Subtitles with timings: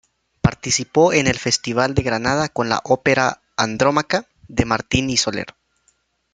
[0.41, 5.53] Participó en el Festival de Granada con la ópera Andrómaca de Martín y Soler.